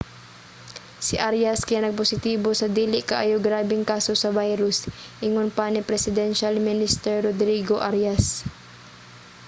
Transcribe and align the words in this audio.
si 1.05 1.13
arias 1.29 1.59
kay 1.67 1.79
nagpositibo 1.81 2.49
sa 2.55 2.67
dili 2.77 2.99
kaayo 3.09 3.35
grabeng 3.47 3.83
kaso 3.91 4.11
sa 4.17 4.29
virus 4.39 4.77
ingon 5.27 5.49
pa 5.57 5.65
ni 5.69 5.81
presidential 5.89 6.55
minister 6.69 7.15
rodrigo 7.27 7.75
arias 7.89 8.25